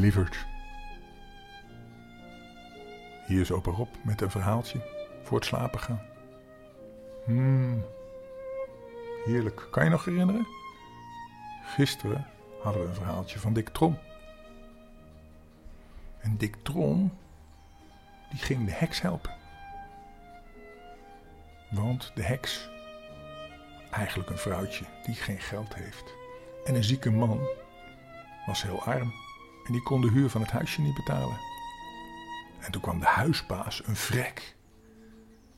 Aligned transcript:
Lieverd. 0.00 0.46
Hier 3.26 3.40
is 3.40 3.52
opa 3.52 3.70
Rob 3.70 3.88
met 4.02 4.20
een 4.20 4.30
verhaaltje 4.30 4.80
voor 5.22 5.36
het 5.36 5.46
slapen 5.46 5.80
gaan. 5.80 6.00
Hmm, 7.24 7.84
heerlijk. 9.24 9.68
Kan 9.70 9.84
je 9.84 9.90
nog 9.90 10.04
herinneren? 10.04 10.46
Gisteren 11.64 12.26
hadden 12.62 12.82
we 12.82 12.88
een 12.88 12.94
verhaaltje 12.94 13.38
van 13.38 13.52
Dick 13.52 13.68
Trom. 13.68 13.98
En 16.20 16.36
Dick 16.36 16.56
Trom, 16.62 17.12
die 18.30 18.38
ging 18.38 18.64
de 18.64 18.72
heks 18.72 19.00
helpen. 19.00 19.34
Want 21.70 22.12
de 22.14 22.22
heks, 22.22 22.68
eigenlijk 23.90 24.30
een 24.30 24.38
vrouwtje 24.38 24.84
die 25.04 25.14
geen 25.14 25.40
geld 25.40 25.74
heeft. 25.74 26.14
En 26.64 26.74
een 26.74 26.84
zieke 26.84 27.10
man 27.10 27.40
was 28.46 28.62
heel 28.62 28.82
arm 28.82 29.12
en 29.70 29.76
die 29.76 29.84
kon 29.84 30.00
de 30.00 30.10
huur 30.10 30.30
van 30.30 30.40
het 30.40 30.50
huisje 30.50 30.80
niet 30.80 30.94
betalen. 30.94 31.38
En 32.58 32.72
toen 32.72 32.80
kwam 32.80 32.98
de 32.98 33.06
huisbaas, 33.06 33.86
een 33.86 33.96
vrek, 33.96 34.56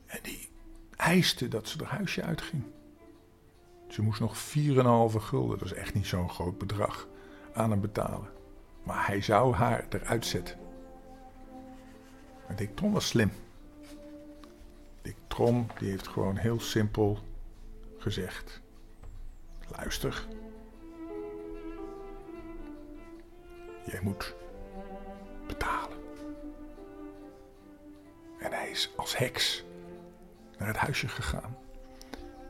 en 0.05 0.19
die 0.21 0.49
eiste 0.95 1.47
dat 1.47 1.67
ze 1.67 1.79
er 1.79 1.85
huisje 1.85 2.23
uitging. 2.23 2.63
Ze 3.89 4.01
moest 4.01 4.19
nog 4.19 4.35
4,5 4.35 5.15
gulden, 5.17 5.57
dat 5.57 5.67
is 5.67 5.73
echt 5.73 5.93
niet 5.93 6.05
zo'n 6.05 6.29
groot 6.29 6.57
bedrag, 6.57 7.07
aan 7.53 7.69
hem 7.69 7.81
betalen. 7.81 8.29
Maar 8.83 9.07
hij 9.07 9.21
zou 9.21 9.53
haar 9.53 9.85
eruit 9.89 10.25
zetten. 10.25 10.57
Maar 12.47 12.55
Dick 12.55 12.75
Trom 12.75 12.91
was 12.91 13.07
slim. 13.07 13.31
Dick 15.01 15.17
Trom 15.27 15.67
die 15.79 15.89
heeft 15.89 16.07
gewoon 16.07 16.37
heel 16.37 16.59
simpel 16.59 17.19
gezegd: 17.97 18.61
luister. 19.77 20.27
Jij 23.83 23.99
moet 24.01 24.33
betalen. 25.47 25.97
En 28.39 28.51
hij 28.51 28.69
is 28.69 28.91
als 28.95 29.17
heks 29.17 29.63
naar 30.57 30.67
het 30.67 30.77
huisje 30.77 31.07
gegaan. 31.07 31.57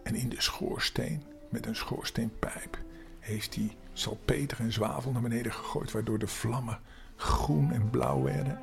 En 0.03 0.15
in 0.15 0.29
de 0.29 0.41
schoorsteen, 0.41 1.23
met 1.49 1.65
een 1.65 1.75
schoorsteenpijp, 1.75 2.77
heeft 3.19 3.55
hij 3.55 3.77
salpeter 3.93 4.59
en 4.59 4.71
zwavel 4.71 5.11
naar 5.11 5.21
beneden 5.21 5.53
gegooid, 5.53 5.91
waardoor 5.91 6.19
de 6.19 6.27
vlammen 6.27 6.79
groen 7.15 7.71
en 7.71 7.89
blauw 7.89 8.21
werden. 8.21 8.59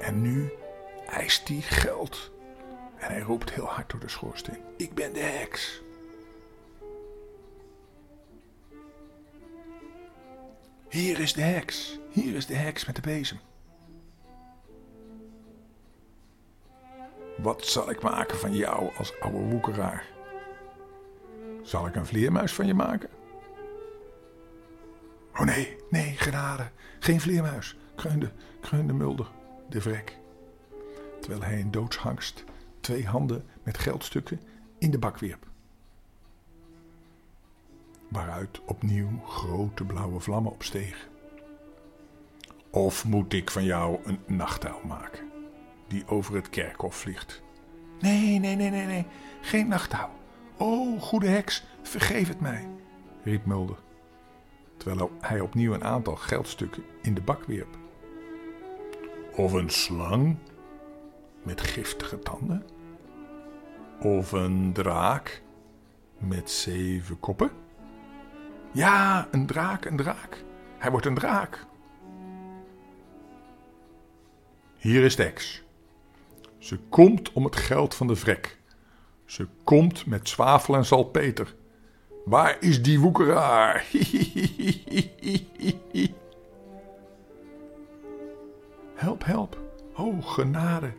En 0.00 0.22
nu 0.22 0.52
eist 1.06 1.48
hij 1.48 1.60
geld. 1.60 2.30
En 2.96 3.10
hij 3.10 3.20
roept 3.20 3.50
heel 3.50 3.66
hard 3.66 3.90
door 3.90 4.00
de 4.00 4.08
schoorsteen: 4.08 4.62
Ik 4.76 4.94
ben 4.94 5.12
de 5.12 5.20
heks. 5.20 5.82
Hier 10.90 11.20
is 11.20 11.32
de 11.32 11.42
heks. 11.42 11.98
Hier 12.10 12.34
is 12.34 12.46
de 12.46 12.54
heks 12.54 12.86
met 12.86 12.96
de 12.96 13.02
bezem. 13.02 13.38
Wat 17.36 17.66
zal 17.66 17.90
ik 17.90 18.02
maken 18.02 18.38
van 18.38 18.54
jou 18.54 18.96
als 18.96 19.20
oude 19.20 19.38
woekeraar? 19.38 20.06
Zal 21.62 21.86
ik 21.86 21.94
een 21.94 22.06
vleermuis 22.06 22.52
van 22.52 22.66
je 22.66 22.74
maken? 22.74 23.08
Oh 25.32 25.40
nee, 25.40 25.76
nee, 25.90 26.16
genade. 26.16 26.70
Geen 26.98 27.20
vleermuis, 27.20 27.76
kreunde, 27.94 28.32
kreunde 28.60 28.92
Mulder, 28.92 29.30
de 29.68 29.80
vrek. 29.80 30.18
Terwijl 31.20 31.42
hij 31.42 31.58
in 31.58 31.70
doodsangst 31.70 32.44
twee 32.80 33.06
handen 33.06 33.46
met 33.62 33.78
geldstukken 33.78 34.40
in 34.78 34.90
de 34.90 34.98
bak 34.98 35.18
wierp. 35.18 35.49
Waaruit 38.10 38.60
opnieuw 38.64 39.20
grote 39.26 39.84
blauwe 39.84 40.20
vlammen 40.20 40.52
opstegen. 40.52 41.08
Of 42.70 43.04
moet 43.04 43.32
ik 43.32 43.50
van 43.50 43.64
jou 43.64 43.98
een 44.04 44.18
nachtuil 44.26 44.80
maken, 44.86 45.30
die 45.88 46.06
over 46.06 46.34
het 46.34 46.50
kerkhof 46.50 46.96
vliegt? 46.96 47.42
Nee, 48.00 48.38
nee, 48.38 48.56
nee, 48.56 48.70
nee, 48.70 48.86
nee, 48.86 49.06
geen 49.40 49.68
nachtuil. 49.68 50.10
O, 50.58 50.98
goede 50.98 51.28
heks, 51.28 51.64
vergeef 51.82 52.28
het 52.28 52.40
mij, 52.40 52.68
riep 53.22 53.44
Mulder, 53.44 53.78
terwijl 54.76 55.10
hij 55.20 55.40
opnieuw 55.40 55.74
een 55.74 55.84
aantal 55.84 56.16
geldstukken 56.16 56.84
in 57.02 57.14
de 57.14 57.22
bak 57.22 57.44
wierp. 57.44 57.78
Of 59.36 59.52
een 59.52 59.70
slang 59.70 60.36
met 61.42 61.60
giftige 61.60 62.18
tanden? 62.18 62.64
Of 64.00 64.32
een 64.32 64.72
draak 64.72 65.42
met 66.18 66.50
zeven 66.50 67.20
koppen? 67.20 67.50
Ja, 68.72 69.28
een 69.30 69.46
draak, 69.46 69.84
een 69.84 69.96
draak. 69.96 70.44
Hij 70.78 70.90
wordt 70.90 71.06
een 71.06 71.14
draak. 71.14 71.66
Hier 74.76 75.04
is 75.04 75.16
de 75.16 75.22
heks. 75.22 75.62
Ze 76.58 76.78
komt 76.78 77.32
om 77.32 77.44
het 77.44 77.56
geld 77.56 77.94
van 77.94 78.06
de 78.06 78.16
vrek. 78.16 78.58
Ze 79.24 79.46
komt 79.64 80.06
met 80.06 80.28
zwavel 80.28 80.74
en 80.74 80.84
salpeter. 80.84 81.54
Waar 82.24 82.56
is 82.60 82.82
die 82.82 83.00
woekeraar? 83.00 83.86
help, 88.94 89.24
help. 89.24 89.58
Oh, 89.94 90.26
genade. 90.26 90.92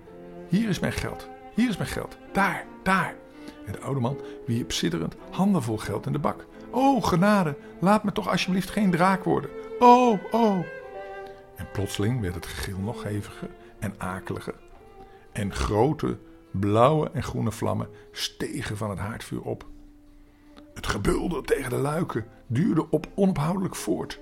Hier 0.48 0.70
is 0.70 0.80
mijn 0.80 0.94
geld. 0.94 1.30
Hier 1.56 1.70
is 1.70 1.78
mijn 1.78 1.90
geld. 1.90 2.18
Daar, 2.32 2.66
daar. 2.84 3.16
En 3.66 3.72
de 3.72 3.80
oude 3.80 4.00
man 4.00 4.18
wierp 4.46 4.72
sidderend 4.72 5.16
handenvol 5.30 5.78
geld 5.78 6.06
in 6.06 6.12
de 6.12 6.20
bak. 6.20 6.46
Oh, 6.72 7.04
genade. 7.04 7.58
Laat 7.80 8.04
me 8.04 8.12
toch 8.12 8.30
alsjeblieft 8.30 8.70
geen 8.70 8.92
draak 8.92 9.24
worden. 9.24 9.50
Oh, 9.80 10.20
oh. 10.32 10.58
En 11.56 11.72
plotseling 11.72 12.22
werd 12.22 12.36
het 12.36 12.46
gegil 12.46 12.80
nog 12.80 13.04
heviger 13.04 13.50
en 13.80 13.94
akeliger. 13.98 14.56
En 15.32 15.54
grote 15.54 16.18
blauwe 16.52 17.10
en 17.12 17.24
groene 17.24 17.52
vlammen 17.52 17.90
stegen 18.12 18.78
van 18.78 18.90
het 18.90 19.00
haardvuur 19.00 19.42
op. 19.42 19.66
Het 20.74 20.88
gebulder 20.88 21.44
tegen 21.44 21.70
de 21.70 21.78
luiken 21.78 22.26
duurde 22.48 22.90
op 22.90 23.08
onophoudelijk 23.16 23.76
voort. 23.76 24.20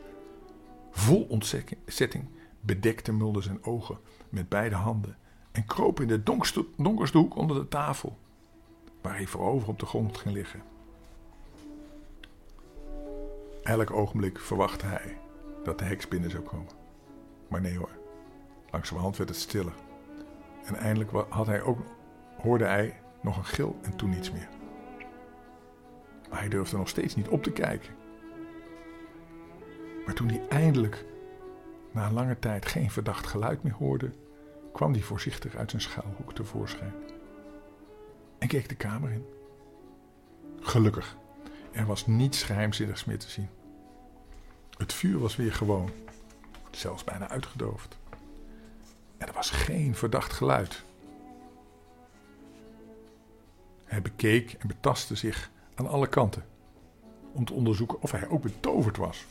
Vol 0.91 1.25
ontzetting 1.29 2.29
bedekte 2.61 3.11
Mulder 3.11 3.43
zijn 3.43 3.63
ogen 3.63 3.97
met 4.29 4.49
beide 4.49 4.75
handen 4.75 5.17
en 5.51 5.65
kroop 5.65 5.99
in 5.99 6.07
de 6.07 6.23
donkerste, 6.23 6.65
donkerste 6.77 7.17
hoek 7.17 7.35
onder 7.35 7.57
de 7.57 7.67
tafel, 7.67 8.17
waar 9.01 9.15
hij 9.15 9.27
voorover 9.27 9.67
op 9.67 9.79
de 9.79 9.85
grond 9.85 10.17
ging 10.17 10.33
liggen. 10.33 10.61
Elk 13.69 13.91
ogenblik 13.91 14.39
verwachtte 14.39 14.85
hij 14.85 15.17
dat 15.63 15.79
de 15.79 15.85
heks 15.85 16.07
binnen 16.07 16.29
zou 16.29 16.43
komen. 16.43 16.71
Maar 17.47 17.61
nee 17.61 17.77
hoor, 17.77 17.89
langzamerhand 18.71 19.17
werd 19.17 19.29
het 19.29 19.39
stiller. 19.39 19.73
En 20.63 20.75
eindelijk 20.75 21.11
had 21.29 21.47
hij 21.47 21.61
ook, 21.61 21.79
hoorde 22.37 22.65
hij 22.65 23.01
nog 23.21 23.37
een 23.37 23.45
gil 23.45 23.79
en 23.81 23.95
toen 23.95 24.09
niets 24.09 24.31
meer. 24.31 24.47
Maar 26.29 26.39
hij 26.39 26.49
durfde 26.49 26.77
nog 26.77 26.87
steeds 26.87 27.15
niet 27.15 27.27
op 27.27 27.43
te 27.43 27.51
kijken. 27.51 27.93
Maar 30.05 30.15
toen 30.15 30.29
hij 30.29 30.47
eindelijk 30.47 31.05
na 31.91 32.11
lange 32.11 32.39
tijd 32.39 32.65
geen 32.65 32.91
verdacht 32.91 33.27
geluid 33.27 33.63
meer 33.63 33.73
hoorde, 33.73 34.11
kwam 34.73 34.91
hij 34.91 35.01
voorzichtig 35.01 35.55
uit 35.55 35.69
zijn 35.69 35.81
schuilhoek 35.81 36.33
tevoorschijn. 36.33 36.93
En 38.37 38.47
keek 38.47 38.69
de 38.69 38.75
kamer 38.75 39.11
in. 39.11 39.25
Gelukkig, 40.59 41.17
er 41.71 41.85
was 41.85 42.07
niets 42.07 42.43
geheimzinnigs 42.43 43.05
meer 43.05 43.19
te 43.19 43.29
zien. 43.29 43.49
Het 44.79 44.93
vuur 44.93 45.19
was 45.19 45.35
weer 45.35 45.53
gewoon, 45.53 45.91
zelfs 46.71 47.03
bijna 47.03 47.29
uitgedoofd. 47.29 47.97
En 49.17 49.27
er 49.27 49.33
was 49.33 49.49
geen 49.49 49.95
verdacht 49.95 50.33
geluid. 50.33 50.83
Hij 53.83 54.01
bekeek 54.01 54.53
en 54.53 54.67
betastte 54.67 55.15
zich 55.15 55.51
aan 55.75 55.87
alle 55.87 56.07
kanten 56.07 56.45
om 57.31 57.45
te 57.45 57.53
onderzoeken 57.53 58.01
of 58.01 58.11
hij 58.11 58.29
ook 58.29 58.41
betoverd 58.41 58.97
was. 58.97 59.25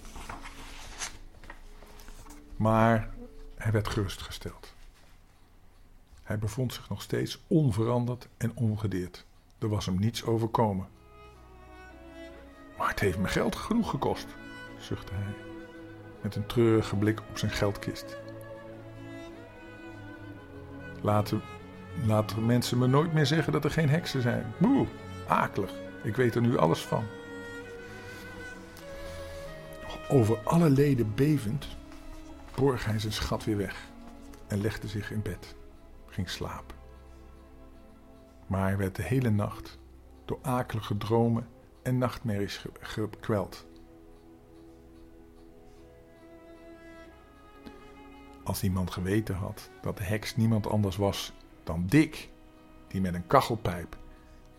Maar 2.56 3.10
hij 3.56 3.72
werd 3.72 3.88
gerustgesteld. 3.88 4.74
Hij 6.22 6.38
bevond 6.38 6.72
zich 6.72 6.88
nog 6.88 7.02
steeds 7.02 7.44
onveranderd 7.46 8.28
en 8.36 8.56
ongedeerd. 8.56 9.24
Er 9.58 9.68
was 9.68 9.86
hem 9.86 9.98
niets 9.98 10.24
overkomen. 10.24 10.88
Maar 12.78 12.88
het 12.88 13.00
heeft 13.00 13.18
me 13.18 13.28
geld 13.28 13.56
genoeg 13.56 13.90
gekost, 13.90 14.26
zuchtte 14.78 15.12
hij, 15.14 15.34
met 16.20 16.36
een 16.36 16.46
treurige 16.46 16.96
blik 16.96 17.20
op 17.30 17.38
zijn 17.38 17.50
geldkist. 17.50 18.16
Laten, 21.00 21.42
laten 22.06 22.46
mensen 22.46 22.78
me 22.78 22.86
nooit 22.86 23.12
meer 23.12 23.26
zeggen 23.26 23.52
dat 23.52 23.64
er 23.64 23.70
geen 23.70 23.88
heksen 23.88 24.22
zijn. 24.22 24.52
Boe, 24.58 24.86
akelig. 25.26 25.72
Ik 26.02 26.16
weet 26.16 26.34
er 26.34 26.40
nu 26.40 26.56
alles 26.56 26.80
van. 26.80 27.04
Over 30.08 30.38
alle 30.44 30.70
leden 30.70 31.14
bevend 31.14 31.66
borg 32.54 32.84
hij 32.84 32.98
zijn 32.98 33.12
schat 33.12 33.44
weer 33.44 33.56
weg 33.56 33.86
en 34.46 34.60
legde 34.60 34.88
zich 34.88 35.10
in 35.10 35.22
bed, 35.22 35.54
ging 36.06 36.30
slapen. 36.30 36.76
Maar 38.46 38.62
hij 38.62 38.76
werd 38.76 38.96
de 38.96 39.02
hele 39.02 39.30
nacht 39.30 39.78
door 40.24 40.38
akelige 40.42 40.96
dromen 40.96 41.46
en 41.82 41.98
nachtmerries 41.98 42.64
gekweld. 42.80 43.66
Als 48.48 48.60
die 48.60 48.70
man 48.70 48.92
geweten 48.92 49.34
had 49.34 49.70
dat 49.80 49.96
de 49.96 50.04
heks 50.04 50.36
niemand 50.36 50.66
anders 50.66 50.96
was 50.96 51.32
dan 51.64 51.86
Dick, 51.86 52.28
die 52.86 53.00
met 53.00 53.14
een 53.14 53.26
kachelpijp 53.26 53.96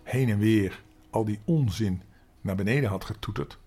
heen 0.03 0.30
en 0.30 0.38
weer 0.38 0.83
al 1.09 1.25
die 1.25 1.39
onzin 1.45 2.01
naar 2.41 2.56
beneden 2.56 2.89
had 2.89 3.06
getoeterd, 3.06 3.57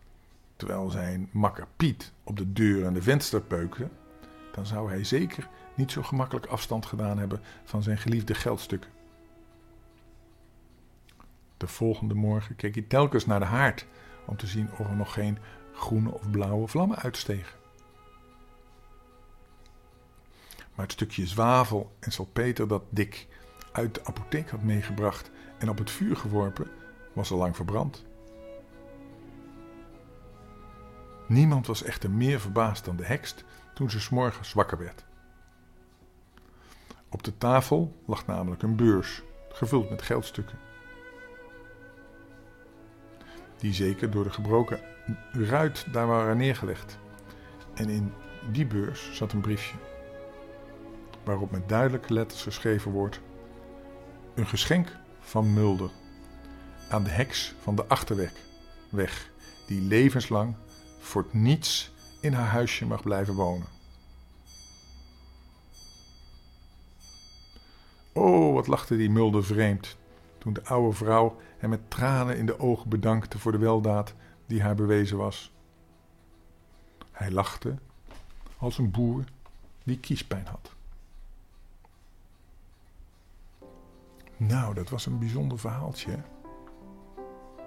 terwijl 0.56 0.90
zijn 0.90 1.28
makker 1.32 1.66
Piet 1.76 2.12
op 2.24 2.36
de 2.36 2.52
deur 2.52 2.84
en 2.86 2.94
de 2.94 3.02
venster 3.02 3.40
peukte, 3.40 3.88
dan 4.52 4.66
zou 4.66 4.88
hij 4.90 5.04
zeker 5.04 5.48
niet 5.74 5.90
zo 5.90 6.02
gemakkelijk 6.02 6.46
afstand 6.46 6.86
gedaan 6.86 7.18
hebben 7.18 7.40
van 7.64 7.82
zijn 7.82 7.98
geliefde 7.98 8.34
geldstukken. 8.34 8.90
De 11.56 11.66
volgende 11.66 12.14
morgen 12.14 12.56
keek 12.56 12.74
hij 12.74 12.84
telkens 12.88 13.26
naar 13.26 13.40
de 13.40 13.46
haard 13.46 13.86
om 14.26 14.36
te 14.36 14.46
zien 14.46 14.70
of 14.72 14.88
er 14.88 14.96
nog 14.96 15.12
geen 15.12 15.38
groene 15.72 16.12
of 16.12 16.30
blauwe 16.30 16.68
vlammen 16.68 16.98
uitstegen. 16.98 17.61
Maar 20.74 20.84
het 20.84 20.94
stukje 20.94 21.26
zwavel 21.26 21.96
en 22.00 22.12
salpeter 22.12 22.68
dat 22.68 22.82
Dick 22.90 23.26
uit 23.72 23.94
de 23.94 24.04
apotheek 24.04 24.50
had 24.50 24.62
meegebracht 24.62 25.30
en 25.58 25.68
op 25.68 25.78
het 25.78 25.90
vuur 25.90 26.16
geworpen, 26.16 26.70
was 27.12 27.30
al 27.30 27.38
lang 27.38 27.56
verbrand. 27.56 28.04
Niemand 31.28 31.66
was 31.66 31.82
echter 31.82 32.10
meer 32.10 32.40
verbaasd 32.40 32.84
dan 32.84 32.96
de 32.96 33.04
hekst 33.04 33.44
toen 33.74 33.90
ze 33.90 34.00
s'morgens 34.00 34.52
wakker 34.52 34.78
werd. 34.78 35.04
Op 37.08 37.22
de 37.22 37.38
tafel 37.38 38.02
lag 38.06 38.26
namelijk 38.26 38.62
een 38.62 38.76
beurs, 38.76 39.22
gevuld 39.48 39.90
met 39.90 40.02
geldstukken. 40.02 40.58
Die 43.56 43.72
zeker 43.72 44.10
door 44.10 44.24
de 44.24 44.30
gebroken 44.30 44.80
ruit 45.32 45.92
daar 45.92 46.06
waren 46.06 46.36
neergelegd. 46.36 46.98
En 47.74 47.88
in 47.88 48.12
die 48.50 48.66
beurs 48.66 49.16
zat 49.16 49.32
een 49.32 49.40
briefje, 49.40 49.76
waarop 51.24 51.50
met 51.50 51.68
duidelijke 51.68 52.12
letters 52.12 52.42
geschreven 52.42 52.90
wordt: 52.90 53.20
Een 54.34 54.46
geschenk 54.46 54.96
van 55.20 55.54
Mulder 55.54 55.90
aan 56.88 57.04
de 57.04 57.10
heks 57.10 57.54
van 57.60 57.74
de 57.74 57.86
Achterweg, 57.86 58.32
weg, 58.90 59.30
die 59.66 59.80
levenslang 59.80 60.54
voor 61.00 61.26
niets 61.30 61.92
in 62.20 62.32
haar 62.32 62.48
huisje 62.48 62.86
mag 62.86 63.02
blijven 63.02 63.34
wonen. 63.34 63.66
Oh, 68.12 68.54
wat 68.54 68.66
lachte 68.66 68.96
die 68.96 69.10
Mulder 69.10 69.44
vreemd 69.44 69.96
toen 70.38 70.52
de 70.52 70.64
oude 70.64 70.96
vrouw 70.96 71.36
hem 71.58 71.70
met 71.70 71.90
tranen 71.90 72.36
in 72.36 72.46
de 72.46 72.58
ogen 72.58 72.88
bedankte 72.88 73.38
voor 73.38 73.52
de 73.52 73.58
weldaad 73.58 74.14
die 74.46 74.62
haar 74.62 74.74
bewezen 74.74 75.16
was. 75.16 75.52
Hij 77.10 77.30
lachte 77.30 77.74
als 78.58 78.78
een 78.78 78.90
boer 78.90 79.24
die 79.84 79.98
kiespijn 79.98 80.46
had. 80.46 80.74
Nou, 84.46 84.74
dat 84.74 84.88
was 84.88 85.06
een 85.06 85.18
bijzonder 85.18 85.58
verhaaltje 85.58 86.18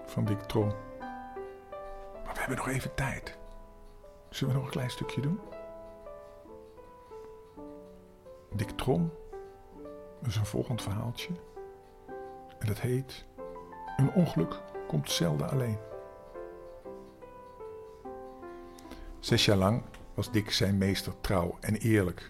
van 0.06 0.26
Dick 0.26 0.40
Trom. 0.40 0.68
Maar 2.24 2.34
we 2.34 2.40
hebben 2.40 2.58
nog 2.58 2.68
even 2.68 2.96
tijd. 2.96 3.38
Zullen 4.30 4.54
we 4.54 4.60
nog 4.60 4.68
een 4.68 4.76
klein 4.76 4.90
stukje 4.90 5.22
doen? 5.22 5.40
Dick 8.56 8.70
Trom 8.70 9.12
is 10.24 10.36
een 10.36 10.46
volgend 10.46 10.82
verhaaltje. 10.82 11.30
En 12.60 12.68
dat 12.68 12.80
heet 12.80 13.26
Een 13.98 14.12
ongeluk 14.12 14.62
komt 14.88 15.12
zelden 15.12 15.50
alleen. 15.50 15.78
Zes 19.20 19.46
jaar 19.46 19.58
lang 19.58 19.84
was 20.14 20.32
Dick 20.32 20.52
zijn 20.52 20.78
meester 20.78 21.14
trouw 21.22 21.58
en 21.60 21.76
eerlijk. 21.76 22.30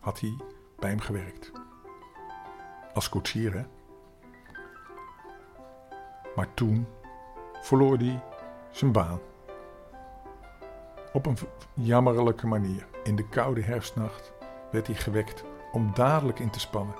Had 0.00 0.20
hij 0.20 0.36
bij 0.78 0.90
hem 0.90 1.00
gewerkt. 1.00 1.61
Als 2.94 3.08
koetsier, 3.08 3.52
hè? 3.52 3.64
Maar 6.36 6.54
toen 6.54 6.86
verloor 7.60 7.96
hij 7.96 8.22
zijn 8.70 8.92
baan. 8.92 9.20
Op 11.12 11.26
een 11.26 11.36
jammerlijke 11.74 12.46
manier. 12.46 12.86
In 13.04 13.16
de 13.16 13.28
koude 13.28 13.62
herfstnacht 13.62 14.32
werd 14.70 14.86
hij 14.86 14.96
gewekt 14.96 15.44
om 15.72 15.94
dadelijk 15.94 16.38
in 16.38 16.50
te 16.50 16.60
spannen. 16.60 16.94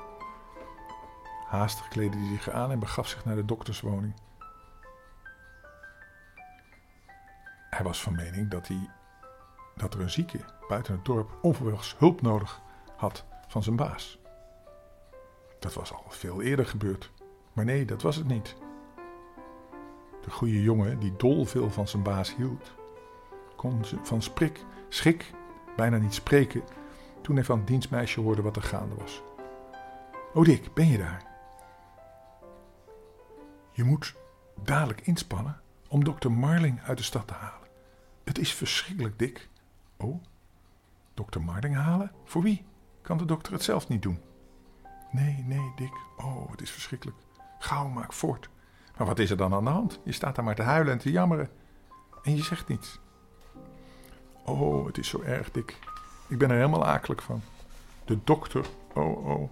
Haastig 1.46 1.88
kleedde 1.88 2.18
hij 2.18 2.28
zich 2.28 2.50
aan 2.50 2.70
en 2.70 2.78
begaf 2.78 3.08
zich 3.08 3.24
naar 3.24 3.36
de 3.36 3.44
dokterswoning. 3.44 4.14
Hij 7.70 7.84
was 7.84 8.02
van 8.02 8.14
mening 8.14 8.50
dat, 8.50 8.68
hij, 8.68 8.90
dat 9.76 9.94
er 9.94 10.00
een 10.00 10.10
zieke 10.10 10.40
buiten 10.68 10.94
het 10.94 11.04
dorp 11.04 11.38
onverwachts 11.42 11.96
hulp 11.98 12.20
nodig 12.20 12.60
had 12.96 13.24
van 13.48 13.62
zijn 13.62 13.76
baas. 13.76 14.21
Dat 15.62 15.74
was 15.74 15.92
al 15.92 16.04
veel 16.08 16.42
eerder 16.42 16.66
gebeurd. 16.66 17.10
Maar 17.52 17.64
nee, 17.64 17.84
dat 17.84 18.02
was 18.02 18.16
het 18.16 18.26
niet. 18.26 18.56
De 20.22 20.30
goede 20.30 20.62
jongen, 20.62 20.98
die 20.98 21.16
dol 21.16 21.44
veel 21.44 21.70
van 21.70 21.88
zijn 21.88 22.02
baas 22.02 22.36
hield, 22.36 22.72
kon 23.56 23.84
van 24.02 24.22
sprik, 24.22 24.64
schrik 24.88 25.30
bijna 25.76 25.96
niet 25.96 26.14
spreken 26.14 26.62
toen 27.20 27.34
hij 27.34 27.44
van 27.44 27.58
het 27.58 27.66
dienstmeisje 27.66 28.20
hoorde 28.20 28.42
wat 28.42 28.56
er 28.56 28.62
gaande 28.62 28.94
was. 28.94 29.22
O 30.34 30.44
Dick, 30.44 30.74
ben 30.74 30.86
je 30.86 30.98
daar? 30.98 31.24
Je 33.72 33.84
moet 33.84 34.14
dadelijk 34.62 35.00
inspannen 35.00 35.60
om 35.88 36.04
dokter 36.04 36.32
Marling 36.32 36.82
uit 36.82 36.98
de 36.98 37.04
stad 37.04 37.26
te 37.26 37.34
halen. 37.34 37.68
Het 38.24 38.38
is 38.38 38.54
verschrikkelijk, 38.54 39.18
Dick. 39.18 39.48
Oh, 39.96 40.22
dokter 41.14 41.42
Marling 41.42 41.74
halen? 41.74 42.12
Voor 42.24 42.42
wie? 42.42 42.64
Kan 43.02 43.18
de 43.18 43.24
dokter 43.24 43.52
het 43.52 43.62
zelf 43.62 43.88
niet 43.88 44.02
doen? 44.02 44.20
Nee, 45.12 45.44
nee, 45.46 45.72
Dick. 45.76 45.92
Oh, 46.16 46.50
het 46.50 46.60
is 46.60 46.70
verschrikkelijk. 46.70 47.16
Gauw, 47.58 47.88
maak 47.88 48.12
voort. 48.12 48.48
Maar 48.96 49.06
wat 49.06 49.18
is 49.18 49.30
er 49.30 49.36
dan 49.36 49.54
aan 49.54 49.64
de 49.64 49.70
hand? 49.70 50.00
Je 50.04 50.12
staat 50.12 50.34
daar 50.34 50.44
maar 50.44 50.54
te 50.54 50.62
huilen 50.62 50.92
en 50.92 50.98
te 50.98 51.10
jammeren. 51.10 51.50
En 52.22 52.36
je 52.36 52.42
zegt 52.42 52.68
niets. 52.68 53.00
Oh, 54.44 54.86
het 54.86 54.98
is 54.98 55.08
zo 55.08 55.20
erg, 55.20 55.50
Dick. 55.50 55.78
Ik 56.28 56.38
ben 56.38 56.50
er 56.50 56.56
helemaal 56.56 56.86
akelig 56.86 57.22
van. 57.22 57.42
De 58.04 58.18
dokter. 58.24 58.66
Oh, 58.94 59.26
oh. 59.26 59.50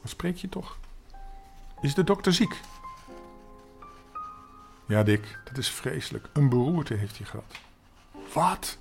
Wat 0.00 0.10
spreek 0.10 0.36
je 0.36 0.48
toch? 0.48 0.78
Is 1.80 1.94
de 1.94 2.04
dokter 2.04 2.32
ziek? 2.32 2.60
Ja, 4.86 5.02
Dick, 5.02 5.38
dat 5.44 5.58
is 5.58 5.70
vreselijk. 5.70 6.28
Een 6.32 6.48
beroerte 6.48 6.94
heeft 6.94 7.18
hij 7.18 7.26
gehad. 7.26 7.58
Wat? 8.32 8.78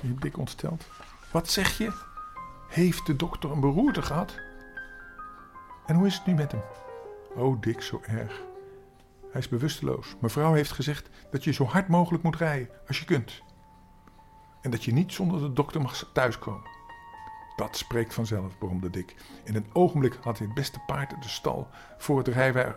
riep 0.00 0.20
Dick 0.20 0.38
ontsteld. 0.38 0.86
Wat 1.30 1.50
zeg 1.50 1.78
je? 1.78 1.92
Heeft 2.68 3.06
de 3.06 3.16
dokter 3.16 3.50
een 3.50 3.60
beroerte 3.60 4.02
gehad? 4.02 4.34
En 5.90 5.96
hoe 5.96 6.06
is 6.06 6.14
het 6.14 6.26
nu 6.26 6.34
met 6.34 6.52
hem? 6.52 6.62
Oh, 7.34 7.60
Dick, 7.60 7.80
zo 7.82 8.00
erg. 8.06 8.42
Hij 9.30 9.40
is 9.40 9.48
bewusteloos. 9.48 10.16
Mevrouw 10.20 10.52
heeft 10.52 10.72
gezegd 10.72 11.10
dat 11.30 11.44
je 11.44 11.52
zo 11.52 11.64
hard 11.64 11.88
mogelijk 11.88 12.22
moet 12.22 12.36
rijden 12.36 12.68
als 12.86 12.98
je 12.98 13.04
kunt. 13.04 13.42
En 14.60 14.70
dat 14.70 14.84
je 14.84 14.92
niet 14.92 15.12
zonder 15.12 15.40
de 15.40 15.52
dokter 15.52 15.80
mag 15.80 16.10
thuiskomen. 16.12 16.68
Dat 17.56 17.76
spreekt 17.76 18.14
vanzelf, 18.14 18.58
bromde 18.58 18.90
Dick. 18.90 19.14
In 19.44 19.54
een 19.54 19.70
ogenblik 19.72 20.18
had 20.22 20.38
hij 20.38 20.46
het 20.46 20.56
beste 20.56 20.80
paard 20.86 21.12
uit 21.12 21.22
de 21.22 21.28
stal 21.28 21.68
voor 21.98 22.18
het 22.18 22.28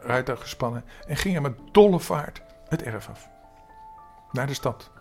rijtuig 0.01 0.39
gespannen 0.39 0.86
en 1.08 1.17
ging 1.17 1.36
er 1.36 1.41
met 1.41 1.60
dolle 1.72 2.00
vaart 2.00 2.41
het 2.67 2.84
erf 2.84 3.10
af. 3.10 3.29
Naar 4.32 4.48
de 4.48 4.53
stad. 4.53 4.91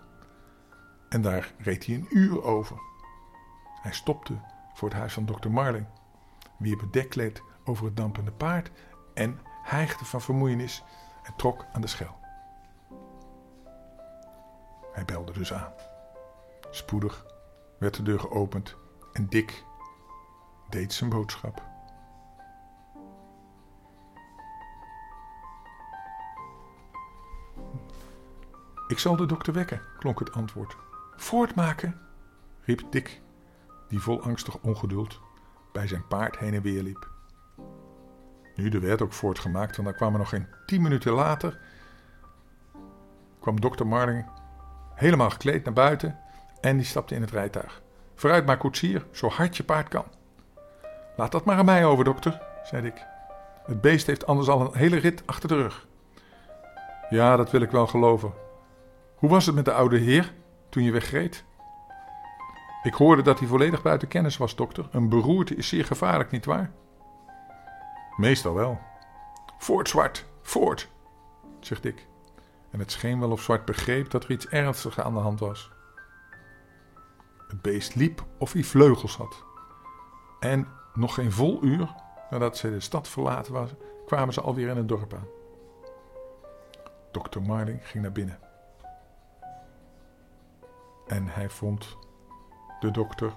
En 1.09 1.23
daar 1.23 1.53
reed 1.59 1.87
hij 1.87 1.95
een 1.95 2.09
uur 2.11 2.43
over. 2.43 2.77
Hij 3.83 3.93
stopte 3.93 4.35
voor 4.75 4.89
het 4.89 4.99
huis 4.99 5.13
van 5.13 5.27
dokter 5.27 5.51
Marling, 5.51 5.87
wierp 6.57 6.81
het 6.81 6.93
dekkleed 6.93 7.43
over 7.65 7.85
het 7.85 7.97
dampende 7.97 8.33
paard 8.33 8.71
en 9.15 9.41
hijgde 9.63 10.05
van 10.05 10.21
vermoeienis 10.21 10.85
en 11.23 11.37
trok 11.37 11.67
aan 11.73 11.81
de 11.81 11.87
schel. 11.87 12.17
Hij 14.93 15.05
belde 15.05 15.33
dus 15.33 15.53
aan. 15.53 15.73
Spoedig 16.71 17.27
werd 17.79 17.97
de 17.97 18.03
deur 18.03 18.21
geopend 18.21 18.77
en 19.13 19.29
Dick 19.29 19.65
deed 20.69 20.93
zijn 20.93 21.11
boodschap. 21.11 21.71
Ik 28.89 28.99
zal 28.99 29.17
de 29.17 29.27
dokter 29.27 29.53
wekken, 29.53 29.83
klonk 29.99 30.19
het 30.19 30.33
antwoord. 30.33 30.77
Voortmaken, 31.17 32.01
riep 32.61 32.83
Dick, 32.91 33.21
die 33.89 34.01
vol 34.01 34.23
angstig 34.23 34.59
ongeduld 34.59 35.21
bij 35.73 35.87
zijn 35.87 36.07
paard 36.07 36.39
heen 36.39 36.55
en 36.55 36.63
weer 36.63 36.83
liep. 36.83 37.12
Nu, 38.55 38.69
er 38.69 38.81
werd 38.81 39.03
ook 39.03 39.13
voortgemaakt, 39.13 39.77
want 39.77 39.89
dan 39.89 39.97
kwamen 39.97 40.19
nog 40.19 40.29
geen 40.29 40.47
tien 40.67 40.83
minuten 40.83 41.13
later. 41.13 41.59
kwam 43.41 43.61
dokter 43.61 43.87
Marling 43.87 44.27
helemaal 44.95 45.31
gekleed 45.31 45.65
naar 45.65 45.75
buiten 45.75 46.19
en 46.61 46.77
die 46.77 46.87
stapte 46.87 47.15
in 47.15 47.21
het 47.21 47.31
rijtuig. 47.31 47.83
Vooruit 48.15 48.47
maar 48.47 48.57
koetsier, 48.57 49.07
zo 49.11 49.29
hard 49.29 49.57
je 49.57 49.65
paard 49.65 49.89
kan. 49.89 50.05
Laat 51.17 51.33
dat 51.33 51.45
maar 51.45 51.57
aan 51.57 51.65
mij 51.65 51.85
over, 51.85 52.05
dokter, 52.05 52.41
zei 52.65 52.87
ik. 52.87 53.07
Het 53.67 53.81
beest 53.81 54.07
heeft 54.07 54.27
anders 54.27 54.49
al 54.49 54.61
een 54.61 54.79
hele 54.79 54.97
rit 54.97 55.23
achter 55.27 55.49
de 55.49 55.55
rug. 55.55 55.87
Ja, 57.11 57.37
dat 57.37 57.51
wil 57.51 57.61
ik 57.61 57.71
wel 57.71 57.87
geloven. 57.87 58.33
Hoe 59.15 59.31
was 59.31 59.47
het 59.47 59.55
met 59.55 59.65
de 59.65 59.73
oude 59.73 59.99
heer 59.99 60.33
toen 60.69 60.83
je 60.83 60.93
wegreed? 60.93 61.45
Ik 62.83 62.95
hoorde 62.95 63.23
dat 63.23 63.39
hij 63.39 63.49
volledig 63.49 63.83
buiten 63.83 64.09
kennis 64.09 64.37
was, 64.37 64.57
dokter. 64.57 64.89
Een 64.91 65.09
beroerte 65.09 65.57
is 65.57 65.69
zeer 65.69 65.85
gevaarlijk, 65.85 66.31
nietwaar? 66.31 66.71
Meestal 68.17 68.55
wel. 68.55 68.81
Voort, 69.59 69.89
Zwart, 69.89 70.27
voort, 70.43 70.89
zegt 71.61 71.83
Dick. 71.83 72.07
En 72.71 72.79
het 72.79 72.91
scheen 72.93 73.21
wel 73.21 73.31
of 73.31 73.43
Zwart 73.43 73.65
begreep 73.65 74.11
dat 74.11 74.25
er 74.25 74.31
iets 74.31 74.49
ernstigs 74.49 75.01
aan 75.01 75.15
de 75.15 75.21
hand 75.21 75.41
was. 75.41 75.71
Het 77.49 77.63
beest 77.63 77.95
liep 77.95 78.25
of 78.39 78.53
hij 78.53 78.63
vleugels 78.63 79.17
had. 79.17 79.45
En 80.41 80.69
nog 80.95 81.15
geen 81.15 81.33
vol 81.33 81.63
uur 81.63 81.95
nadat 82.31 82.57
ze 82.57 82.71
de 82.71 82.81
stad 82.81 83.09
verlaten 83.09 83.53
was, 83.53 83.71
kwamen 84.07 84.35
ze 84.35 84.41
alweer 84.41 84.69
in 84.69 84.77
het 84.77 84.89
dorp 84.89 85.15
aan. 85.15 85.27
Dokter 87.13 87.43
Marling 87.43 87.89
ging 87.89 88.03
naar 88.03 88.13
binnen. 88.13 88.39
En 91.07 91.29
hij 91.29 91.51
vond 91.51 91.97
de 92.81 92.91
dokter 92.91 93.33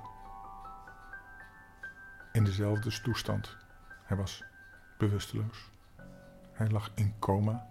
in 2.32 2.44
dezelfde 2.44 3.02
toestand. 3.02 3.58
Hij 4.04 4.18
was 4.18 4.44
bewusteloos. 4.98 5.72
Hij 6.52 6.70
lag 6.70 6.92
in 6.96 7.14
coma. 7.20 7.70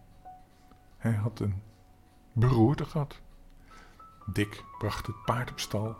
Hij 0.97 1.13
had 1.13 1.41
een 1.41 1.63
beroerte 2.33 2.85
gehad. 2.85 3.21
Dick 4.27 4.65
bracht 4.79 5.07
het 5.07 5.25
paard 5.25 5.51
op 5.51 5.61
stal, 5.61 5.97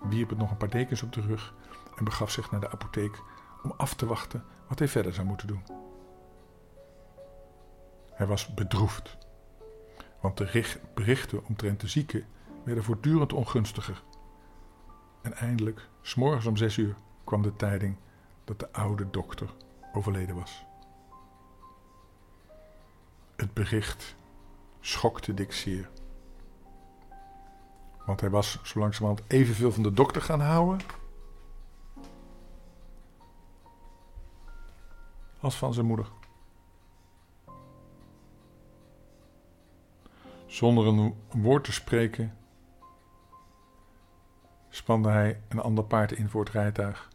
wierp 0.00 0.28
het 0.28 0.38
nog 0.38 0.50
een 0.50 0.56
paar 0.56 0.70
dekens 0.70 1.02
op 1.02 1.12
de 1.12 1.20
rug 1.20 1.54
en 1.96 2.04
begaf 2.04 2.30
zich 2.30 2.50
naar 2.50 2.60
de 2.60 2.70
apotheek 2.70 3.22
om 3.62 3.74
af 3.76 3.94
te 3.94 4.06
wachten 4.06 4.44
wat 4.68 4.78
hij 4.78 4.88
verder 4.88 5.14
zou 5.14 5.26
moeten 5.26 5.46
doen. 5.46 5.62
Hij 8.12 8.26
was 8.26 8.54
bedroefd, 8.54 9.16
want 10.20 10.36
de 10.36 10.78
berichten 10.94 11.46
omtrent 11.46 11.80
de 11.80 11.88
zieke 11.88 12.24
werden 12.64 12.84
voortdurend 12.84 13.32
ongunstiger. 13.32 14.02
En 15.22 15.34
eindelijk, 15.34 15.88
s'morgens 16.00 16.46
om 16.46 16.56
zes 16.56 16.76
uur, 16.76 16.94
kwam 17.24 17.42
de 17.42 17.56
tijding 17.56 17.96
dat 18.44 18.58
de 18.58 18.72
oude 18.72 19.10
dokter 19.10 19.54
overleden 19.92 20.34
was. 20.34 20.64
Het 23.36 23.54
bericht 23.54 24.14
schokte 24.80 25.34
Dick 25.34 25.52
zeer. 25.52 25.90
Want 28.06 28.20
hij 28.20 28.30
was 28.30 28.58
zo 28.62 28.78
langzamerhand 28.78 29.30
evenveel 29.30 29.72
van 29.72 29.82
de 29.82 29.92
dokter 29.92 30.22
gaan 30.22 30.40
houden 30.40 30.80
als 35.40 35.56
van 35.56 35.74
zijn 35.74 35.86
moeder. 35.86 36.06
Zonder 40.46 40.86
een 40.86 41.14
woord 41.28 41.64
te 41.64 41.72
spreken, 41.72 42.36
spande 44.68 45.08
hij 45.08 45.40
een 45.48 45.60
ander 45.60 45.84
paard 45.84 46.12
in 46.12 46.28
voor 46.28 46.44
het 46.44 46.52
rijtuig 46.52 47.08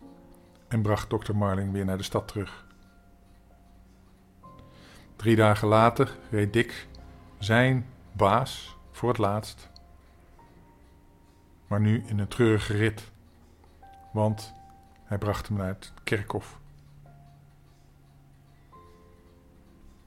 en 0.67 0.81
bracht 0.81 1.09
dokter 1.09 1.35
Marling 1.35 1.71
weer 1.71 1.85
naar 1.85 1.97
de 1.97 2.03
stad 2.03 2.27
terug. 2.27 2.66
Drie 5.17 5.35
dagen 5.35 5.67
later 5.67 6.17
reed 6.29 6.53
Dick 6.53 6.87
zijn 7.39 7.85
baas 8.11 8.77
voor 8.91 9.09
het 9.09 9.17
laatst, 9.17 9.69
maar 11.67 11.79
nu 11.79 12.03
in 12.05 12.19
een 12.19 12.27
treurige 12.27 12.73
rit, 12.73 13.11
want 14.11 14.53
hij 15.03 15.17
bracht 15.17 15.47
hem 15.47 15.57
naar 15.57 15.67
het 15.67 15.91
kerkhof. 16.03 16.59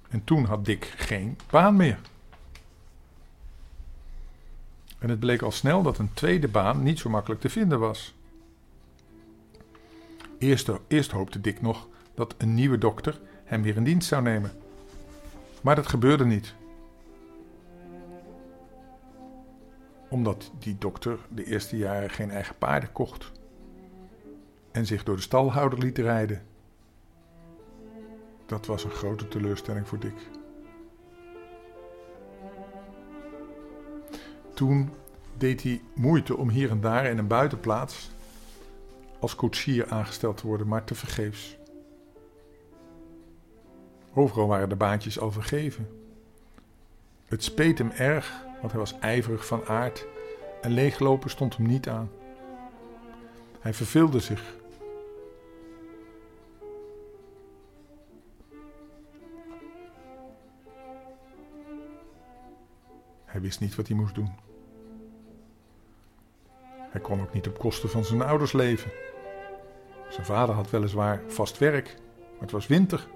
En 0.09 0.25
toen 0.25 0.45
had 0.45 0.65
Dick 0.65 0.85
geen 0.85 1.39
baan 1.51 1.77
meer. 1.77 1.99
En 4.99 5.09
het 5.09 5.21
bleek 5.21 5.43
al 5.43 5.53
snel 5.53 5.83
dat 5.83 5.99
een 5.99 6.15
tweede 6.15 6.49
baan 6.49 6.83
niet 6.83 6.99
zo 6.99 7.11
makkelijk 7.11 7.41
te 7.41 7.49
vinden 7.49 7.79
was. 7.79 8.15
Eerst, 10.39 10.71
eerst 10.89 11.11
hoopte 11.11 11.41
Dick 11.41 11.61
nog 11.63 11.89
dat 12.15 12.35
een 12.39 12.55
nieuwe 12.55 12.79
dokter 12.79 13.21
hem 13.45 13.63
weer 13.63 13.77
in 13.77 13.85
dienst 13.85 14.09
zou 14.09 14.23
nemen. 14.23 14.53
Maar 15.61 15.75
dat 15.75 15.87
gebeurde 15.87 16.27
niet. 16.27 16.55
Omdat 20.09 20.53
die 20.59 20.79
dokter 20.79 21.19
de 21.29 21.45
eerste 21.45 21.77
jaren 21.77 22.11
geen 22.11 22.31
eigen 22.31 22.59
paarden 22.59 22.93
kocht 22.93 23.33
en 24.71 24.87
zich 24.87 25.03
door 25.03 25.17
de 25.17 25.23
stalhouder 25.23 25.79
liet 25.79 25.99
rijden. 25.99 26.43
Dat 28.47 28.67
was 28.67 28.85
een 28.85 28.91
grote 28.91 29.29
teleurstelling 29.29 29.89
voor 29.89 29.99
Dick. 29.99 30.29
Toen 34.55 34.91
deed 35.37 35.63
hij 35.63 35.83
moeite 35.95 36.37
om 36.37 36.49
hier 36.49 36.71
en 36.71 36.81
daar 36.81 37.07
in 37.07 37.19
een 37.19 37.27
buitenplaats 37.27 38.11
als 39.19 39.35
koetsier 39.35 39.91
aangesteld 39.91 40.37
te 40.37 40.47
worden, 40.47 40.69
maar 40.69 40.85
tevergeefs. 40.85 41.60
Overal 44.15 44.47
waren 44.49 44.69
de 44.69 44.77
baantjes 44.77 45.21
al 45.21 45.31
vergeven. 45.31 45.89
Het 47.25 47.45
speet 47.45 47.79
hem 47.79 47.91
erg, 47.91 48.45
want 48.61 48.73
hij 48.73 48.81
was 48.81 48.99
ijverig 48.99 49.47
van 49.47 49.65
aard 49.67 50.07
en 50.61 50.71
leeglopen 50.71 51.31
stond 51.31 51.57
hem 51.57 51.67
niet 51.67 51.89
aan. 51.89 52.11
Hij 53.61 53.75
verveelde 53.75 54.21
zich 54.21 54.59
Hij 63.25 63.41
wist 63.41 63.61
niet 63.61 63.75
wat 63.75 63.87
hij 63.87 63.97
moest 63.97 64.15
doen. 64.15 64.31
Hij 66.91 67.01
kon 67.01 67.21
ook 67.21 67.33
niet 67.33 67.49
op 67.49 67.59
kosten 67.59 67.91
van 67.91 68.05
zijn 68.05 68.23
ouders 68.23 68.53
leven. 68.53 68.91
Zijn 70.09 70.27
vader 70.27 70.55
had 70.55 70.71
weliswaar 70.71 71.23
vast 71.27 71.59
werk, 71.59 71.97
maar 72.19 72.41
het 72.41 72.51
was 72.51 72.67
winter 72.67 73.07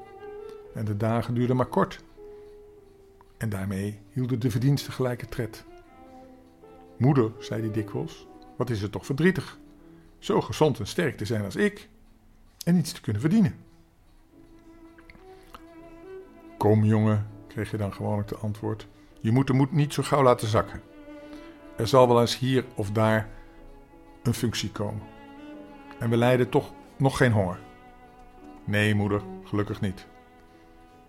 en 0.74 0.84
de 0.84 0.96
dagen 0.96 1.34
duurden 1.34 1.56
maar 1.56 1.66
kort. 1.66 2.04
En 3.36 3.48
daarmee 3.48 4.00
hielden 4.10 4.40
de 4.40 4.50
verdiensten 4.50 4.92
gelijke 4.92 5.28
tred. 5.28 5.64
Moeder, 6.96 7.32
zei 7.38 7.60
hij 7.60 7.70
dikwijls, 7.70 8.26
wat 8.56 8.70
is 8.70 8.82
het 8.82 8.92
toch 8.92 9.06
verdrietig, 9.06 9.58
zo 10.18 10.40
gezond 10.40 10.78
en 10.78 10.86
sterk 10.86 11.16
te 11.16 11.24
zijn 11.24 11.44
als 11.44 11.56
ik 11.56 11.88
en 12.64 12.76
iets 12.76 12.92
te 12.92 13.00
kunnen 13.00 13.20
verdienen. 13.20 13.54
Kom 16.58 16.84
jongen, 16.84 17.26
kreeg 17.46 17.70
je 17.70 17.76
dan 17.76 17.92
gewoonlijk 17.92 18.28
te 18.28 18.36
antwoord, 18.36 18.86
je 19.20 19.30
moet 19.30 19.46
de 19.46 19.52
moed 19.52 19.72
niet 19.72 19.92
zo 19.92 20.02
gauw 20.02 20.22
laten 20.22 20.48
zakken. 20.48 20.82
Er 21.76 21.86
zal 21.86 22.08
wel 22.08 22.20
eens 22.20 22.38
hier 22.38 22.64
of 22.74 22.90
daar 22.90 23.28
een 24.22 24.34
functie 24.34 24.70
komen. 24.70 25.02
En 25.98 26.10
we 26.10 26.16
lijden 26.16 26.48
toch 26.48 26.72
nog 26.96 27.16
geen 27.16 27.32
honger. 27.32 27.58
Nee, 28.64 28.94
moeder, 28.94 29.22
gelukkig 29.44 29.80
niet. 29.80 30.06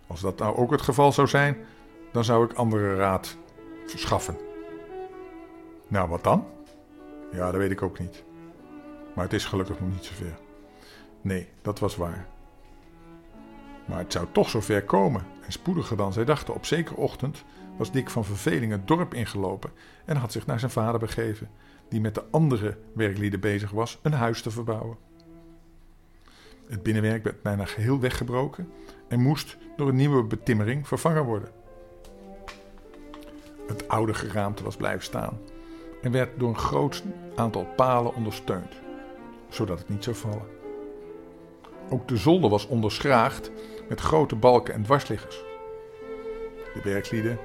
Als 0.08 0.22
dat 0.22 0.40
nou 0.40 0.56
ook 0.56 0.72
het 0.72 0.82
geval 0.82 1.12
zou 1.12 1.28
zijn, 1.28 1.58
dan 2.12 2.24
zou 2.24 2.46
ik 2.46 2.54
andere 2.54 2.96
raad 2.96 3.38
verschaffen. 3.86 4.38
Nou, 5.88 6.10
wat 6.10 6.24
dan? 6.24 6.48
Ja, 7.32 7.52
dat 7.52 7.56
weet 7.56 7.72
ik 7.72 7.82
ook 7.82 8.00
niet. 8.00 8.24
Maar 9.16 9.24
het 9.24 9.34
is 9.34 9.46
gelukkig 9.46 9.80
nog 9.80 9.90
niet 9.90 10.06
zover. 10.06 10.38
Nee, 11.22 11.48
dat 11.62 11.80
was 11.80 11.96
waar. 11.96 12.28
Maar 13.86 13.98
het 13.98 14.12
zou 14.12 14.26
toch 14.32 14.50
zover 14.50 14.84
komen. 14.84 15.26
En 15.46 15.52
spoediger 15.52 15.98
dan 15.98 16.14
zij 16.14 16.26
dachten. 16.26 16.54
Op 16.54 16.66
zekere 16.66 16.96
ochtend 16.96 17.44
was 17.78 17.92
Dick 17.92 18.10
van 18.10 18.26
verveling 18.26 18.72
het 18.72 18.88
dorp 18.88 19.14
ingelopen 19.14 19.72
en 20.06 20.18
had 20.18 20.32
zich 20.32 20.46
naar 20.46 20.60
zijn 20.60 20.72
vader 20.72 21.00
begeven, 21.00 21.50
die 21.90 22.02
met 22.02 22.16
de 22.16 22.24
andere 22.32 22.78
werklieden 22.94 23.40
bezig 23.40 23.72
was 23.72 24.00
een 24.02 24.14
huis 24.14 24.42
te 24.42 24.52
verbouwen. 24.52 24.98
Het 26.68 26.84
binnenwerk 26.84 27.24
werd 27.24 27.42
bijna 27.42 27.66
geheel 27.66 28.00
weggebroken 28.00 28.72
en 29.08 29.22
moest 29.22 29.58
door 29.76 29.88
een 29.88 29.96
nieuwe 29.96 30.24
betimmering 30.24 30.88
vervangen 30.88 31.24
worden. 31.24 31.50
Het 33.68 33.88
oude 33.88 34.14
geraamte 34.14 34.64
was 34.64 34.76
blijven 34.76 35.04
staan 35.04 35.40
en 36.02 36.12
werd 36.12 36.40
door 36.40 36.50
een 36.50 36.58
groot 36.58 37.04
aantal 37.36 37.66
palen 37.76 38.16
ondersteund, 38.16 38.82
zodat 39.50 39.80
het 39.80 39.90
niet 39.90 40.04
zou 40.04 40.16
vallen. 40.16 40.48
Ook 41.90 42.08
de 42.08 42.18
zolder 42.18 42.50
was 42.50 42.68
onderschraagd 42.68 43.52
met 43.90 44.00
grote 44.00 44.36
balken 44.36 44.74
en 44.74 44.84
dwarsliggers. 44.84 45.44
De 46.74 46.82
werklieden 46.84 47.40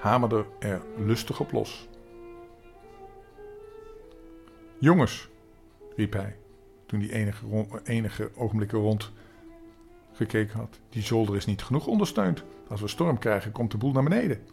hamerde 0.00 0.44
er 0.58 0.82
lustig 0.96 1.40
op 1.40 1.52
los. 1.52 1.88
Jongens, 4.78 5.28
riep 5.96 6.12
hij, 6.12 6.36
toen 6.86 7.00
hij 7.00 7.10
enige, 7.10 7.66
enige 7.84 8.30
ogenblikken 8.34 8.78
rond 8.78 9.12
gekeken 10.14 10.58
had. 10.58 10.80
Die 10.88 11.02
zolder 11.02 11.36
is 11.36 11.46
niet 11.46 11.62
genoeg 11.62 11.86
ondersteund. 11.86 12.42
Als 12.68 12.80
we 12.80 12.88
storm 12.88 13.18
krijgen, 13.18 13.52
komt 13.52 13.70
de 13.70 13.76
boel 13.76 13.92
naar 13.92 14.02
beneden. 14.02 14.46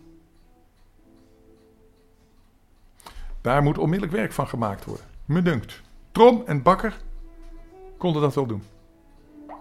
Daar 3.41 3.63
moet 3.63 3.77
onmiddellijk 3.77 4.17
werk 4.17 4.31
van 4.31 4.47
gemaakt 4.47 4.85
worden. 4.85 5.05
Me 5.25 5.41
dunkt. 5.41 5.81
Trom 6.11 6.43
en 6.45 6.61
Bakker 6.61 6.97
konden 7.97 8.21
dat 8.21 8.35
wel 8.35 8.45
doen. 8.45 8.63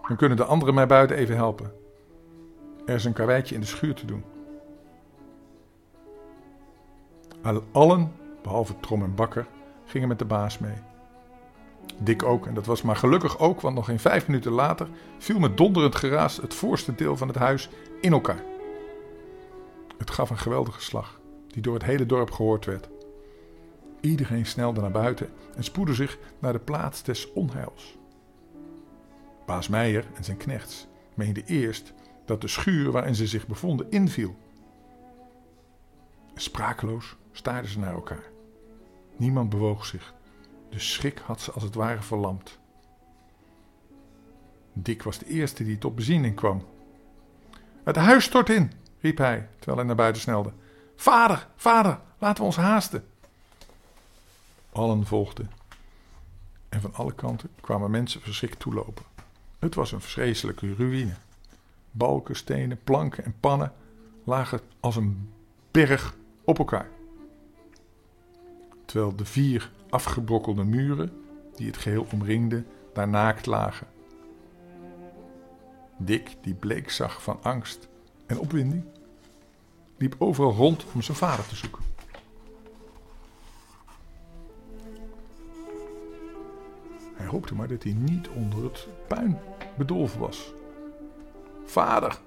Dan 0.08 0.16
kunnen 0.16 0.36
de 0.36 0.44
anderen 0.44 0.74
mij 0.74 0.86
buiten 0.86 1.16
even 1.16 1.36
helpen. 1.36 1.72
Er 2.86 2.94
is 2.94 3.04
een 3.04 3.12
karweitje 3.12 3.54
in 3.54 3.60
de 3.60 3.66
schuur 3.66 3.94
te 3.94 4.06
doen. 4.06 4.24
Allen, 7.72 8.12
behalve 8.42 8.80
Trom 8.80 9.02
en 9.02 9.14
Bakker, 9.14 9.46
gingen 9.84 10.08
met 10.08 10.18
de 10.18 10.24
baas 10.24 10.58
mee. 10.58 10.89
Dick 12.02 12.22
ook, 12.22 12.46
en 12.46 12.54
dat 12.54 12.66
was 12.66 12.82
maar 12.82 12.96
gelukkig 12.96 13.38
ook, 13.38 13.60
want 13.60 13.74
nog 13.74 13.84
geen 13.84 14.00
vijf 14.00 14.26
minuten 14.26 14.52
later 14.52 14.88
viel 15.18 15.38
met 15.38 15.56
donderend 15.56 15.94
geraas 15.94 16.36
het 16.36 16.54
voorste 16.54 16.94
deel 16.94 17.16
van 17.16 17.28
het 17.28 17.36
huis 17.36 17.68
in 18.00 18.12
elkaar. 18.12 18.44
Het 19.98 20.10
gaf 20.10 20.30
een 20.30 20.38
geweldige 20.38 20.80
slag, 20.80 21.20
die 21.46 21.62
door 21.62 21.74
het 21.74 21.84
hele 21.84 22.06
dorp 22.06 22.30
gehoord 22.30 22.64
werd. 22.64 22.88
Iedereen 24.00 24.46
snelde 24.46 24.80
naar 24.80 24.90
buiten 24.90 25.30
en 25.56 25.64
spoedde 25.64 25.94
zich 25.94 26.18
naar 26.38 26.52
de 26.52 26.58
plaats 26.58 27.02
des 27.02 27.32
onheils. 27.32 27.98
Baas 29.46 29.68
Meijer 29.68 30.06
en 30.14 30.24
zijn 30.24 30.36
knechts 30.36 30.86
meenden 31.14 31.44
eerst 31.46 31.92
dat 32.24 32.40
de 32.40 32.48
schuur 32.48 32.90
waarin 32.90 33.14
ze 33.14 33.26
zich 33.26 33.46
bevonden 33.46 33.90
inviel. 33.90 34.36
Sprakeloos 36.34 37.16
staarden 37.32 37.70
ze 37.70 37.78
naar 37.78 37.94
elkaar. 37.94 38.24
Niemand 39.16 39.50
bewoog 39.50 39.86
zich. 39.86 40.14
De 40.70 40.78
schrik 40.78 41.18
had 41.18 41.40
ze 41.40 41.52
als 41.52 41.62
het 41.62 41.74
ware 41.74 42.02
verlamd. 42.02 42.58
Dick 44.72 45.02
was 45.02 45.18
de 45.18 45.26
eerste 45.26 45.64
die 45.64 45.78
tot 45.78 45.94
bezinning 45.94 46.34
kwam. 46.36 46.66
Het 47.84 47.96
huis 47.96 48.24
stort 48.24 48.48
in, 48.48 48.72
riep 49.00 49.18
hij 49.18 49.48
terwijl 49.54 49.76
hij 49.76 49.86
naar 49.86 49.96
buiten 49.96 50.22
snelde. 50.22 50.52
Vader, 50.96 51.48
vader, 51.56 52.00
laten 52.18 52.38
we 52.38 52.44
ons 52.44 52.56
haasten. 52.56 53.04
Allen 54.72 55.06
volgden. 55.06 55.50
En 56.68 56.80
van 56.80 56.94
alle 56.94 57.14
kanten 57.14 57.50
kwamen 57.60 57.90
mensen 57.90 58.20
verschrikt 58.20 58.58
toelopen. 58.58 59.04
Het 59.58 59.74
was 59.74 59.92
een 59.92 60.00
vreselijke 60.00 60.74
ruïne. 60.74 61.14
Balken, 61.90 62.36
stenen, 62.36 62.80
planken 62.84 63.24
en 63.24 63.34
pannen 63.40 63.72
lagen 64.24 64.60
als 64.80 64.96
een 64.96 65.32
berg 65.70 66.14
op 66.44 66.58
elkaar. 66.58 66.88
Terwijl 68.84 69.16
de 69.16 69.24
vier 69.24 69.70
afgebrokkelde 69.90 70.64
muren 70.64 71.12
die 71.54 71.66
het 71.66 71.76
geheel 71.76 72.06
omringden 72.12 72.66
daar 72.92 73.08
naakt 73.08 73.46
lagen. 73.46 73.86
Dick, 75.98 76.36
die 76.42 76.54
bleek 76.54 76.90
zag 76.90 77.22
van 77.22 77.38
angst 77.42 77.88
en 78.26 78.38
opwinding, 78.38 78.84
liep 79.96 80.14
overal 80.18 80.52
rond 80.52 80.84
om 80.94 81.02
zijn 81.02 81.16
vader 81.16 81.46
te 81.46 81.56
zoeken. 81.56 81.82
Hij 87.14 87.26
hoopte 87.26 87.54
maar 87.54 87.68
dat 87.68 87.82
hij 87.82 87.92
niet 87.92 88.28
onder 88.28 88.64
het 88.64 88.88
puin 89.06 89.38
bedolven 89.76 90.20
was. 90.20 90.52
Vader, 91.64 92.18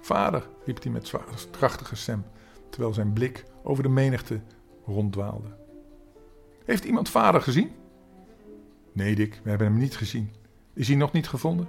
vader, 0.00 0.48
riep 0.64 0.82
hij 0.82 0.92
met 0.92 1.12
krachtige 1.50 1.96
stem, 1.96 2.24
terwijl 2.68 2.94
zijn 2.94 3.12
blik 3.12 3.44
over 3.62 3.82
de 3.82 3.88
menigte 3.88 4.40
ronddwaalde. 4.86 5.48
Heeft 6.64 6.84
iemand 6.84 7.08
vader 7.08 7.42
gezien? 7.42 7.70
Nee, 8.92 9.14
Dick, 9.14 9.40
we 9.42 9.48
hebben 9.48 9.66
hem 9.66 9.78
niet 9.78 9.96
gezien. 9.96 10.32
Is 10.74 10.88
hij 10.88 10.96
nog 10.96 11.12
niet 11.12 11.28
gevonden? 11.28 11.68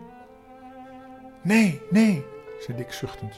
Nee, 1.43 1.81
nee, 1.89 2.25
zei 2.59 2.77
Dick 2.77 2.91
zuchtend. 2.91 3.35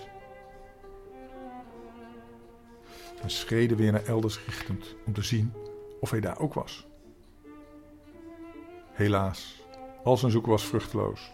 En 3.22 3.30
schreden 3.30 3.78
weer 3.78 3.92
naar 3.92 4.06
elders 4.06 4.46
richtend 4.46 4.96
om 5.06 5.14
te 5.14 5.22
zien 5.22 5.54
of 6.00 6.12
hij 6.12 6.20
daar 6.20 6.40
ook 6.40 6.54
was. 6.54 6.88
Helaas, 8.92 9.62
al 10.04 10.18
zijn 10.18 10.32
zoek 10.32 10.46
was 10.46 10.66
vruchteloos. 10.66 11.34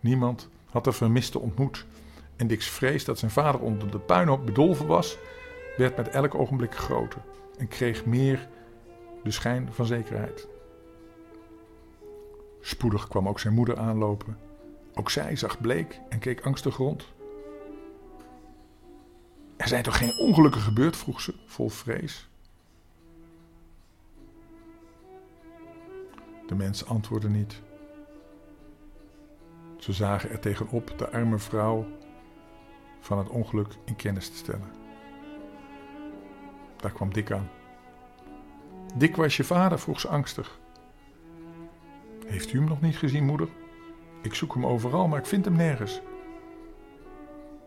Niemand 0.00 0.48
had 0.64 0.84
de 0.84 0.92
vermiste 0.92 1.38
ontmoet 1.38 1.86
en 2.36 2.46
Dick's 2.46 2.68
vrees 2.68 3.04
dat 3.04 3.18
zijn 3.18 3.30
vader 3.30 3.60
onder 3.60 3.90
de 3.90 3.98
puinhoop 3.98 4.46
bedolven 4.46 4.86
was, 4.86 5.18
werd 5.76 5.96
met 5.96 6.08
elk 6.08 6.34
ogenblik 6.34 6.74
groter 6.74 7.20
en 7.58 7.68
kreeg 7.68 8.04
meer 8.04 8.48
de 9.22 9.30
schijn 9.30 9.72
van 9.72 9.86
zekerheid. 9.86 10.48
Spoedig 12.60 13.08
kwam 13.08 13.28
ook 13.28 13.40
zijn 13.40 13.54
moeder 13.54 13.78
aanlopen. 13.78 14.38
Ook 14.94 15.10
zij 15.10 15.36
zag 15.36 15.60
bleek 15.60 16.00
en 16.08 16.18
keek 16.18 16.40
angstig 16.40 16.76
rond. 16.76 17.12
Er 19.56 19.68
zijn 19.68 19.82
toch 19.82 19.98
geen 19.98 20.18
ongelukken 20.18 20.60
gebeurd? 20.60 20.96
vroeg 20.96 21.20
ze, 21.20 21.34
vol 21.46 21.68
vrees. 21.68 22.28
De 26.46 26.54
mensen 26.54 26.86
antwoordden 26.86 27.32
niet. 27.32 27.62
Ze 29.76 29.92
zagen 29.92 30.30
er 30.30 30.40
tegenop 30.40 30.98
de 30.98 31.10
arme 31.10 31.38
vrouw 31.38 31.86
van 33.00 33.18
het 33.18 33.28
ongeluk 33.28 33.74
in 33.84 33.96
kennis 33.96 34.30
te 34.30 34.36
stellen. 34.36 34.70
Daar 36.76 36.92
kwam 36.92 37.12
Dick 37.12 37.30
aan. 37.30 37.48
Dick 38.94 39.16
was 39.16 39.36
je 39.36 39.44
vader? 39.44 39.78
vroeg 39.78 40.00
ze 40.00 40.08
angstig. 40.08 40.58
Heeft 42.26 42.52
u 42.52 42.58
hem 42.58 42.68
nog 42.68 42.80
niet 42.80 42.96
gezien, 42.96 43.24
moeder? 43.24 43.48
Ik 44.22 44.34
zoek 44.34 44.54
hem 44.54 44.66
overal, 44.66 45.08
maar 45.08 45.18
ik 45.18 45.26
vind 45.26 45.44
hem 45.44 45.56
nergens. 45.56 46.00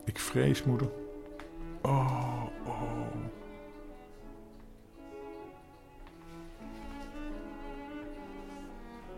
Ik 0.05 0.19
vrees, 0.19 0.63
moeder. 0.63 0.89
Oh, 1.81 2.43
oh. 2.65 2.81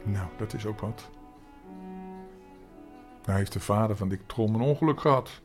Nou, 0.04 0.28
dat 0.38 0.54
is 0.54 0.66
ook 0.66 0.80
wat. 0.80 1.10
Nou 3.26 3.38
heeft 3.38 3.54
de 3.54 3.60
vader 3.60 3.96
van 3.96 4.10
Dick 4.10 4.22
Trom 4.26 4.56
een 4.56 4.62
ongeluk 4.62 5.00
gehad. 5.00 5.42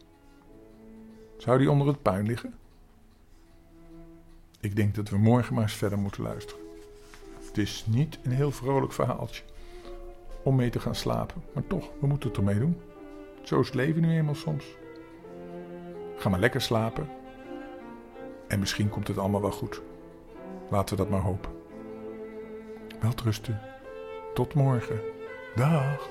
Zou 1.36 1.58
die 1.58 1.70
onder 1.70 1.86
het 1.86 2.02
puin 2.02 2.26
liggen? 2.26 2.54
Ik 4.60 4.76
denk 4.76 4.94
dat 4.94 5.08
we 5.08 5.18
morgen 5.18 5.54
maar 5.54 5.62
eens 5.62 5.74
verder 5.74 5.98
moeten 5.98 6.22
luisteren. 6.22 6.62
Het 7.46 7.58
is 7.58 7.84
niet 7.86 8.18
een 8.22 8.30
heel 8.30 8.50
vrolijk 8.50 8.92
verhaaltje 8.92 9.42
om 10.42 10.56
mee 10.56 10.70
te 10.70 10.80
gaan 10.80 10.94
slapen, 10.94 11.42
maar 11.54 11.66
toch, 11.66 11.90
we 12.00 12.06
moeten 12.06 12.28
het 12.28 12.38
ermee 12.38 12.58
doen. 12.58 12.80
Zo 13.42 13.60
is 13.60 13.66
het 13.66 13.74
leven 13.74 14.02
nu 14.02 14.16
eenmaal 14.16 14.34
soms. 14.34 14.64
Ga 16.16 16.28
maar 16.28 16.40
lekker 16.40 16.60
slapen. 16.60 17.08
En 18.48 18.58
misschien 18.58 18.88
komt 18.88 19.08
het 19.08 19.18
allemaal 19.18 19.40
wel 19.40 19.50
goed. 19.50 19.82
Laten 20.70 20.96
we 20.96 21.02
dat 21.02 21.10
maar 21.10 21.20
hopen. 21.20 21.50
Welterusten. 23.00 23.60
Tot 24.34 24.54
morgen. 24.54 25.00
Dag. 25.54 26.08